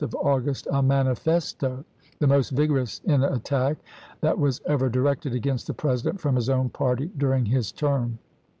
[0.01, 0.05] v.
[0.05, 1.85] of August, a manifesto,
[2.17, 3.77] the most vigorous in attack
[4.21, 8.17] that was ever directed against the President from his own party during his term.